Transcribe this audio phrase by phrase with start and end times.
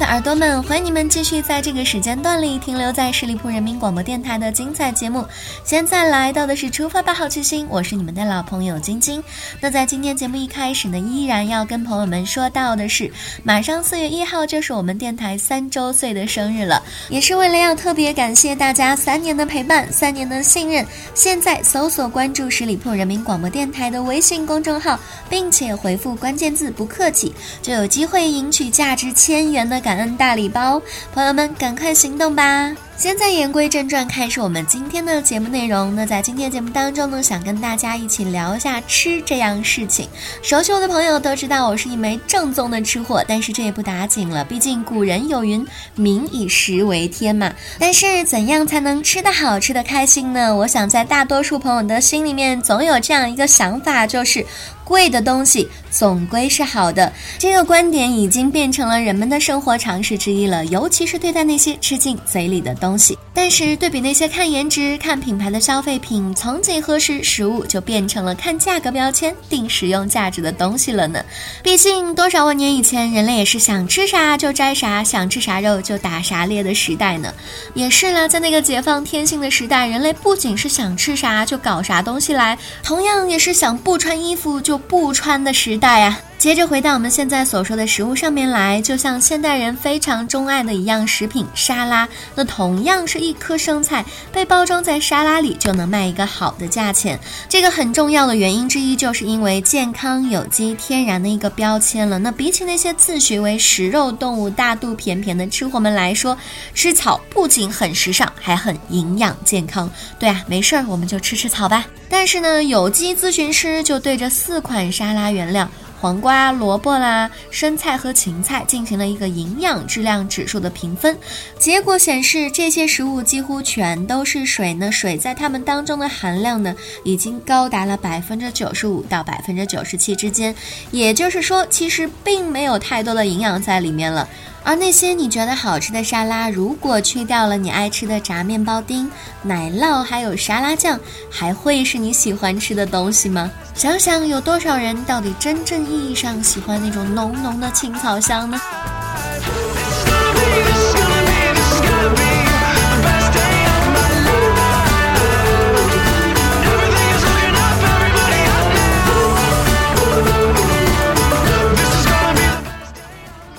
[0.00, 5.24] 的耳朵们，欢迎你们继续在这个时间段里停留在十里铺人民广播电台的精彩节目。
[5.62, 9.22] 现在来到的是出发吧，好奇心，我是你们的老朋友晶晶。
[9.60, 13.12] 那在今天节目一开始呢，依然要跟朋友们说到的是，
[13.44, 20.84] 马上四月一号就是我们电台三周岁的生日了，也是为了要特别感谢大家三年的陪伴，三年的信任。
[21.14, 24.98] 现在搜索关注十里铺人民广播电台的微信公众号，
[25.28, 29.60] 并且回复关键字“不客气”，就有机会赢取价值千元。
[29.68, 30.80] 的感感恩大礼包，
[31.12, 32.70] 朋友们赶快行动吧！
[33.00, 35.96] 现在言归正传，开始我们今天的节目内容。
[35.96, 40.06] 那在今天节目当中呢，想跟大家一起聊一下吃这样事情。
[40.42, 47.50] 熟悉我的朋友都知道，我是一枚正宗的吃货，但是这也不打紧了，毕竟古人有云“民以食为天”嘛。
[47.78, 50.54] 但是怎样才能吃得好、吃得开心呢？
[50.54, 54.44] 我想在大多数朋友的心里面，总有这样一个想法，就是
[54.84, 57.10] 贵的东西总归是好的。
[57.38, 62.89] 这个观点已经变成了人们的生活常识之一了，尤其是对待那些吃进嘴里的东。
[62.90, 71.24] 东西，但是对比那些看颜值、看品牌的消费品，曾几何时，食物就变成了看价格标签定实用价值的东西了呢？
[71.62, 77.32] 毕竟多少万年以前，人类也是想吃啥就摘啥，想吃啥肉就打啥猎的时代呢。
[77.74, 86.18] 也是了，在那个解放天性的时代，人类不仅是想吃啥就搞啥东西来，同样也是想不穿衣服就不穿的时代啊。
[86.40, 94.02] 接着回到我们现在所说的食物上面来，就像现代人非常钟爱的一样食品沙拉，那同样是一颗生菜
[94.32, 97.20] 被包装在沙拉里就能卖一个好的价钱。
[97.46, 102.18] 这个很重要的原因之一，就是因为健康、有机、天然的一个标签了。
[102.18, 106.34] 那比起那些自诩为食肉动物、大肚便便的吃货们来说，
[106.72, 109.90] 吃草不仅很时尚，还很营养健康。
[110.18, 111.84] 对啊，没事儿，我们就吃吃草吧。
[112.08, 115.70] 但是呢，有机咨询师就对着四款沙拉原料。
[116.00, 121.14] 黄瓜、萝卜啦、生菜和芹菜进行了一个营养质量指数的评分，
[121.58, 124.90] 结果显示这些食物几乎全都是水呢。
[124.90, 126.74] 水在它们当中的含量呢，
[127.04, 130.54] 已经高达了百分之九十五到百分之九十七之间，
[130.90, 134.26] 也就是说，其实并没有太多的营养在里面了。
[134.62, 139.10] 而那些你觉得好吃的沙拉，如果去掉了你爱吃的炸面包丁、
[139.42, 141.00] 奶酪，还有沙拉酱，
[141.30, 143.50] 还会是你喜欢吃的东西吗？
[143.74, 148.60] 想想有多少人到底真正意义上喜欢那种浓浓的青草香呢？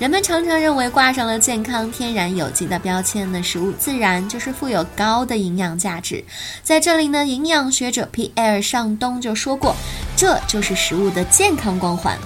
[0.02, 6.26] 人们常常认为挂上了健康、天然、有机的标签的食物，自然就是富有高的营养价值。
[6.64, 9.76] 在这里呢，营养学者皮埃尔尚东就说过，
[10.18, 12.18] 这就是食物的健康光环。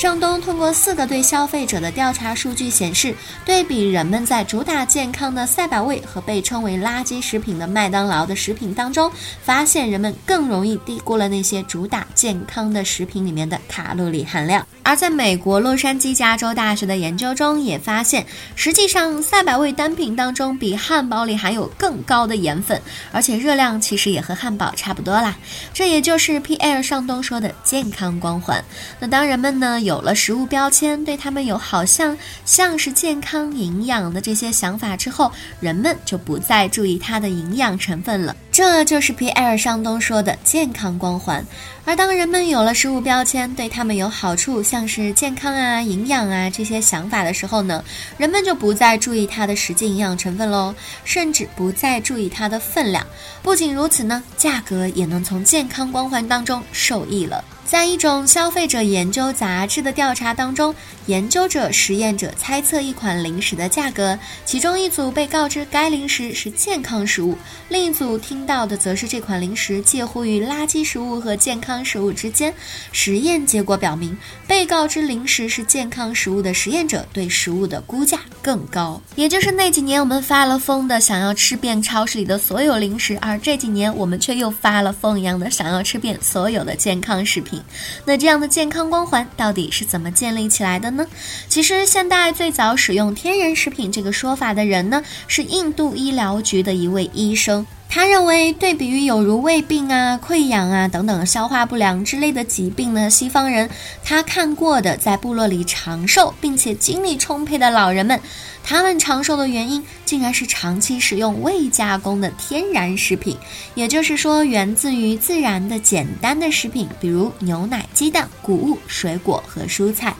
[0.00, 3.14] 尚东通过四个对消费者的调查数据显示，
[3.44, 9.12] 对比人们在主打健康的赛百味和被称为垃圾食品的麦当劳的食品当中，
[9.44, 14.66] 发现人们更容易低估了那些主打健康的食品里面的卡路里含量。
[14.82, 18.24] 而在美国洛杉矶加州大学的研究中也发现，
[18.56, 22.80] 实际上赛百味单品当中比汉堡里含有更高的盐分，
[23.12, 25.36] 而且热量其实也和汉堡差不多啦。
[25.74, 26.82] 这也就是 P.L.
[26.82, 28.64] 尚东说的健康光环。
[28.98, 38.36] 那当人们呢有有了食物标签，对他们有好像像是健康营养的这些想法之后，人们就不再注意它的营养成分了。
[38.52, 41.44] 这就是皮埃尔·尚东说的健康光环。
[41.84, 47.82] 而当人们有了食物标签，对他们有好处，像是健康啊、营养啊这些想法的时候呢，
[48.16, 50.72] 人们就不再注意它的实际营养成分喽，
[51.04, 53.04] 甚至不再注意它的分量。
[53.42, 57.44] 不仅如此呢，价格也能从健康光环当中受益了。
[57.70, 60.74] 在一种消费者研究杂志的调查当中，
[61.06, 67.38] 研究者、实验者猜测一款零食的价格，其中一组被告知该零食是健康食物，
[67.68, 72.52] 另一组听到的则是这款零食介乎于垃圾食物和健康食物之间。
[72.90, 74.18] 实验结果表明，
[74.48, 79.00] 被告知零食是健康食物的实验者对食物的估价更高。
[79.14, 87.59] 也就是那几年我们发了疯的想要吃遍超市里的所有零食，而这几年我们却又发了疯一样的想要吃遍所有的健康食品。
[88.04, 91.06] 那这样的健康光环到底是怎么建立起来的呢？
[91.48, 97.66] 其实，现代最早使用天然食品这个说法的人呢，是印度医疗局的一位医生。
[97.92, 103.68] 他认为，对比于有如胃病啊、溃疡啊等等消化不良之类的疾病呢，西方人
[104.04, 108.20] 他看过的在部落里长寿并且精力充沛的老人们，
[108.62, 113.36] 他们长寿的原因竟然是长期食用未加工的天然食品，
[113.74, 120.14] 也就是说，源自于自然的简单的食品，比如牛奶、鸡蛋、谷物、水果和蔬菜。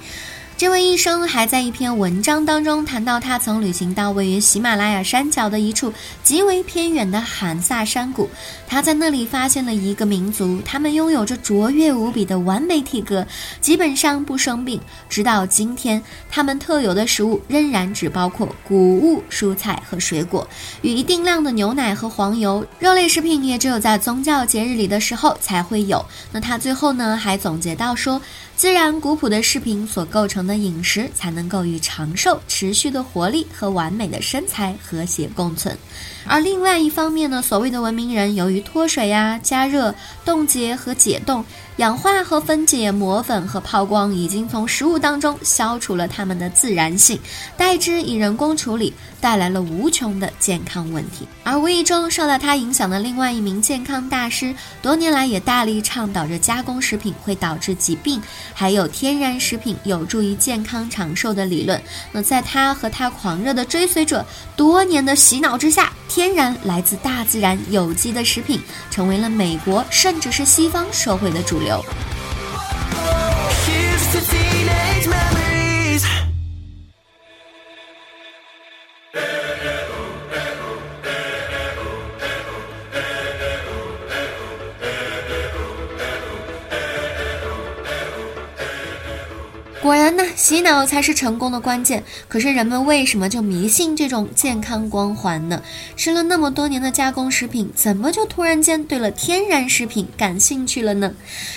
[0.60, 5.90] 这位医生还在一篇文章当中谈到，他曾旅行到位于喜马拉雅山脚的一处
[6.22, 8.28] 极为偏远的罕萨山谷。
[8.68, 13.26] 他在那里发现了一个民族，他们拥有着卓越无比的完美体格，
[13.62, 14.78] 基本上不生病。
[15.08, 20.46] 直到今天，他们特有的食物仍然只包括谷物、蔬菜和水果，
[20.82, 22.62] 与一定量的牛奶和黄油。
[22.78, 26.04] 肉类食品也只有在宗教节日里的时候才会有。
[26.30, 28.20] 那他最后呢，还总结到说。
[28.60, 35.74] 自然古朴的饰品所构成的饮食，才能够与长寿、持续的活力和完美的身材和谐共存。
[36.26, 39.94] 而另外一方面呢，所谓的文明人，由于脱水呀、加热、
[40.24, 41.44] 冻结和解冻。
[41.76, 47.18] 氧化和分解磨粉和抛光已经从食物当中消除了它们的自然性，
[47.56, 51.26] 代之以人工处理，带来了无穷的健康问题。
[51.42, 58.20] 而无意中受到他影响的另外一名健康大师，多年来也大力倡导着加工食品会导致疾病，
[58.52, 61.80] 还有天然食品有助于健康长寿的理论。
[62.12, 64.22] 那在他和他狂热的追随者
[64.54, 68.60] 多年的洗脑之下，天然来自大自然有机的食品
[68.90, 71.80] 成为了美国甚至是西方社会的主流。
[89.90, 92.04] 果然呢，洗脑才是成功的关键。
[92.28, 95.60] 可是人们为什么就迷信这种健康光环呢？
[95.96, 101.12] 吃了那么多年的加工食品，怎么就突然间对了天然食品感兴趣了呢？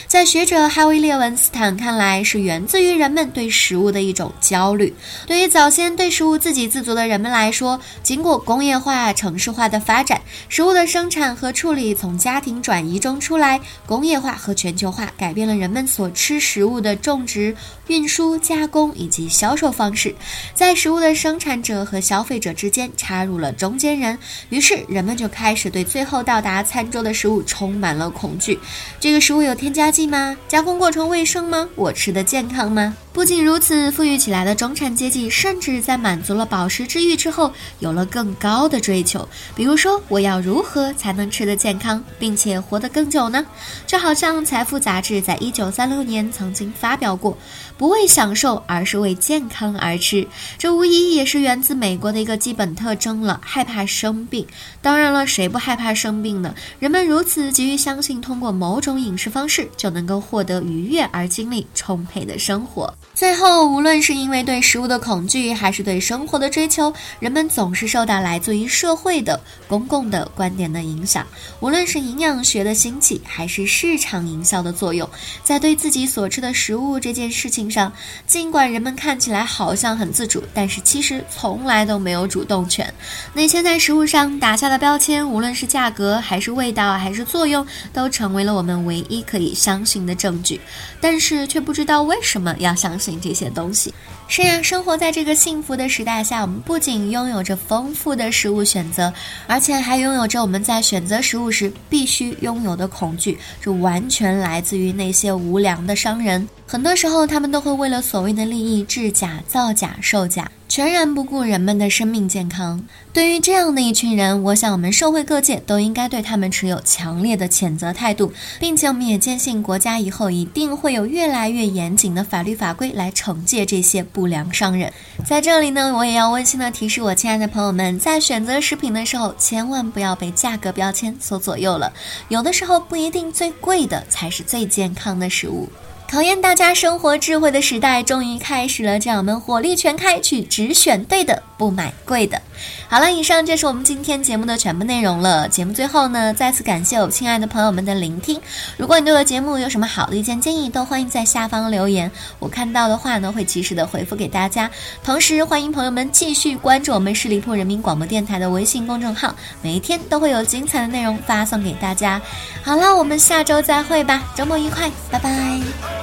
[0.08, 4.96] 在学者哈维·列文斯坦看来，是源自于人们对食物的一种焦虑。
[5.28, 10.20] 对于早先对食物自给自足的人们来说，经过工业化、城市化的发展，
[10.50, 18.23] 食物的生产和处理从家庭转移中出来，工业化和全球化改变了人们所吃食物的种植、运输。
[18.40, 20.16] 加工以及销售方式，
[20.54, 24.18] 在食物的生产者和消费者之间插入了中间人，
[24.50, 28.60] 于是人们就开始对最后到达餐桌的食物充满了恐惧。
[29.00, 30.36] 这个食物有添加剂吗？
[30.48, 31.68] 加工过程卫生吗？
[31.76, 32.96] 我吃的健康吗？
[33.14, 39.30] 不仅如此，富裕起来的中产阶级甚至在满足了饱食之欲之后，有了更高的追求。
[39.56, 43.46] 比如说，我要如何才能吃得健康，并且活得更久呢？
[43.86, 47.38] 就好像《财富》杂志在一九三六年曾经发表过
[47.78, 50.28] ：“不为享受，而是为健康而吃。”
[50.58, 54.46] 这无疑也是源自美国的一个基本特征了——害怕生病。
[54.82, 56.54] 当然了，谁不害怕生病呢？
[56.80, 62.92] 人们如此急于相信，通过某种饮食方式就能够获得愉悦而精力充沛的生活。
[63.16, 71.26] 最后，无论是因为对食物的恐惧，还是对生活的追求，人们总是受到来自于社会的、公共的观点的影响。
[71.60, 75.08] 无论是营养学的兴起，还是市场营销的作用，
[75.44, 77.94] 在对自己所吃的食物这件事情上，
[78.26, 82.92] 尽管人们看起来好像很自主，但是其实从来都没有主动权。
[83.32, 90.60] 那些在食物上打下的标签，无论是价格，还是味道，还是作用，都成为了我们唯一可以相信的证据。
[91.00, 92.93] 但是却不知道为什么要相。
[92.94, 93.92] 相信这些东西。
[94.28, 99.12] 是呀，生活在这个幸福的时代下，我们不仅拥有着丰富的食物选择，
[99.48, 106.48] 而且还拥有着我们在选择食物时必须拥有的恐惧，这完全来自于那些无良的商人。
[106.68, 110.50] 很多时候，他们都会为了所谓的利益制假、造假、售假。
[110.74, 112.84] 全然不顾人们的生命健康。
[113.14, 124.92] 对于这样的一群人，我想我们社会各界都应该对他们持有强烈的谴责态度，并且我们也坚信国家以后一定会有越来越严谨的法律法规来惩戒这些不良商人。
[125.24, 131.94] 在这里呢，我也要温馨的提示我亲爱的朋友们，在选择食品的时候，千万不要被价格标签所左右了。
[132.30, 135.70] 有的时候不一定最贵的才是最健康的食物。
[136.14, 142.40] 考验大家生活智慧的时代终于开始了，让我们火力全开，去只选对的，不买贵的。
[142.88, 145.50] 好了，以上就是我们今天节目的全部内容了。
[145.50, 148.40] 节目最后呢，再次感谢我亲爱的朋友们的聆听。
[148.78, 154.70] 如果你对我节目有什么好的意见建议，都欢迎在下方留言，我看到的话呢，会及时的回复给大家。
[155.04, 162.22] 同时，欢迎朋友们继续关注我们十里铺人民广播电台的微信公众号，每一天都会有精彩的内容发送给大家。
[162.62, 166.03] 好了，我们下周再会吧，周末愉快，拜拜。